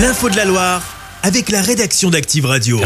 [0.00, 0.82] L'info de la Loire
[1.22, 2.80] avec la rédaction d'Active Radio.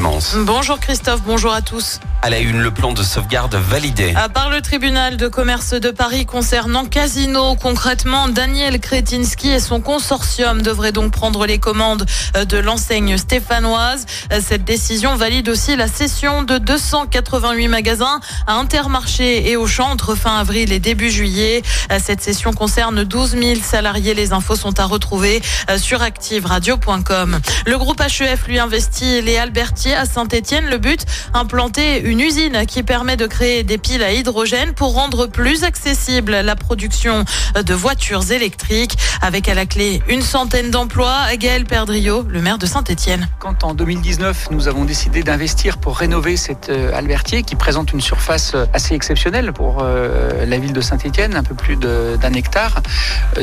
[0.46, 2.00] Bonjour Christophe, bonjour à tous.
[2.24, 4.14] À la une, le plan de sauvegarde validé.
[4.16, 9.82] À part le tribunal de commerce de Paris concernant Casino, concrètement, Daniel Kretinsky et son
[9.82, 14.06] consortium devraient donc prendre les commandes euh, de l'enseigne stéphanoise.
[14.32, 20.14] Euh, Cette décision valide aussi la cession de 288 magasins à Intermarché et Auchan entre
[20.14, 21.60] fin avril et début juillet.
[21.92, 24.14] Euh, Cette cession concerne 12 000 salariés.
[24.14, 25.42] Les infos sont à retrouver
[25.76, 27.38] sur activeradio.com.
[27.66, 30.70] Le groupe HEF lui investit les Albertiers à Saint-Etienne.
[30.70, 31.04] Le but,
[31.34, 36.32] implanter une usine qui permet de créer des piles à hydrogène pour rendre plus accessible
[36.32, 37.24] la production
[37.54, 38.96] de voitures électriques.
[39.22, 41.34] Avec à la clé une centaine d'emplois.
[41.38, 43.28] Gaël Perdriau, le maire de Saint-Etienne.
[43.38, 48.00] Quand en 2019, nous avons décidé d'investir pour rénover cet euh, Albertier qui présente une
[48.00, 52.82] surface euh, assez exceptionnelle pour euh, la ville de Saint-Étienne, un peu plus d'un hectare,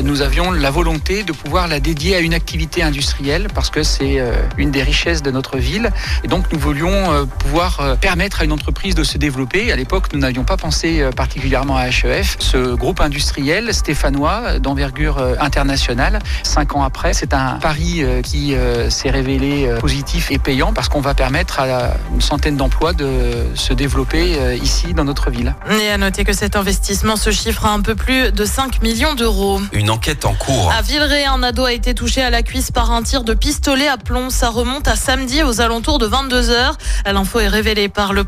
[0.02, 4.20] nous avions la volonté de pouvoir la dédier à une activité industrielle parce que c'est
[4.56, 5.90] une des richesses de notre ville.
[6.24, 8.61] Et donc nous voulions pouvoir permettre à une entreprise
[8.94, 9.70] de se développer.
[9.70, 12.36] À l'époque, nous n'avions pas pensé euh, particulièrement à HEF.
[12.40, 18.54] Ce groupe industriel stéphanois d'envergure euh, internationale, cinq ans après, c'est un pari euh, qui
[18.88, 23.72] s'est révélé positif et payant parce qu'on va permettre à une centaine d'emplois de se
[23.72, 25.54] développer ici dans notre ville.
[25.70, 29.14] Et à noter que cet investissement se chiffre à un peu plus de 5 millions
[29.14, 29.60] d'euros.
[29.72, 30.72] Une enquête en cours.
[30.76, 33.88] À Villeray, un ado a été touché à la cuisse par un tir de pistolet
[33.88, 34.30] à plomb.
[34.30, 36.72] Ça remonte à samedi aux alentours de 22h.
[37.06, 38.24] L'info est révélée par le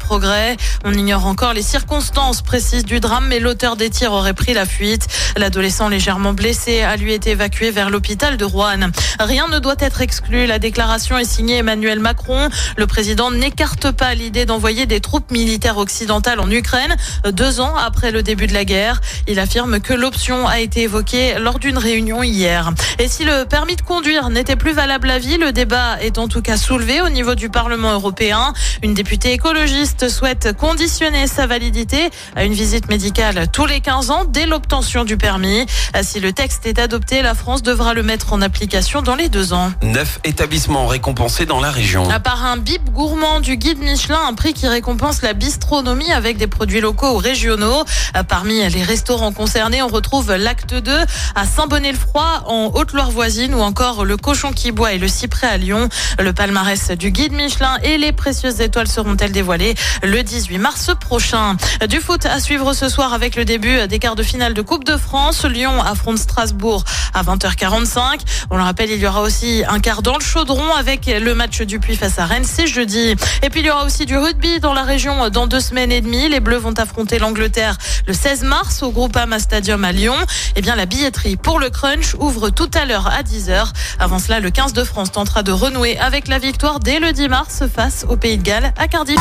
[0.84, 4.67] On ignore encore les circonstances précises du drame, mais l'auteur des tirs aurait pris la
[4.67, 5.06] fuite.
[5.36, 8.91] L'adolescent légèrement blessé a lui été évacué vers l'hôpital de Rouen.
[9.20, 10.47] Rien ne doit être exclu.
[10.47, 12.48] La déclaration est signée Emmanuel Macron.
[12.77, 16.97] Le président n'écarte pas l'idée d'envoyer des troupes militaires occidentales en Ukraine
[17.33, 19.00] deux ans après le début de la guerre.
[19.28, 22.72] Il affirme que l'option a été évoquée lors d'une réunion hier.
[22.98, 26.28] Et si le permis de conduire n'était plus valable à vie, le débat est en
[26.28, 28.52] tout cas soulevé au niveau du Parlement européen.
[28.83, 34.24] Une députée écologiste souhaite conditionner sa validité à une visite médicale tous les 15 ans
[34.27, 35.67] dès l'obtention du permis.
[36.02, 39.52] Si le texte est adopté, la France devra le mettre en application dans les deux
[39.52, 39.70] ans.
[39.83, 42.08] Neuf établissements récompensés dans la région.
[42.11, 46.36] À part un bip gourmand du guide Michelin, un prix qui récompense la bistronomie avec
[46.36, 47.84] des produits locaux ou régionaux.
[48.17, 50.92] Euh, Parmi les restaurants concernés, on retrouve l'acte 2
[51.34, 55.57] à Saint-Bonnet-le-Froid en Haute-Loire voisine ou encore le cochon qui boit et le cyprès à
[55.57, 55.89] Lyon.
[56.18, 61.56] Le palmarès du guide Michelin et les précieuses étoiles seront-elles dévoilées le 18 mars prochain.
[61.88, 64.84] Du foot à suivre ce soir avec le début des quarts de finale de Coupe
[64.84, 65.44] de France.
[65.44, 68.20] Lyon affronte Strasbourg à 20h45.
[68.50, 71.60] On le rappelle, il y aura aussi un quart dans le chaudron avec le match
[71.62, 73.14] du Puy face à Rennes, c'est jeudi.
[73.42, 76.00] Et puis il y aura aussi du rugby dans la région dans deux semaines et
[76.00, 76.28] demie.
[76.28, 80.16] Les Bleus vont affronter l'Angleterre le 16 mars au Groupama Stadium à Lyon.
[80.56, 83.68] Eh bien, la billetterie pour le crunch ouvre tout à l'heure à 10h.
[83.98, 87.28] Avant cela, le 15 de France tentera de renouer avec la victoire dès le 10
[87.28, 89.20] mars face au Pays de Galles à Cardiff.